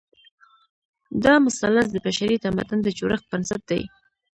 [1.23, 3.81] دا مثلث د بشري تمدن د جوړښت بنسټ دی.